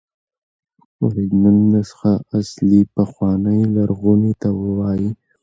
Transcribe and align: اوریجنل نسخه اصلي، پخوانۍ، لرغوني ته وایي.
اوریجنل 1.01 1.57
نسخه 1.73 2.13
اصلي، 2.39 2.79
پخوانۍ، 2.93 3.59
لرغوني 3.75 4.33
ته 4.41 4.49
وایي. 4.77 5.09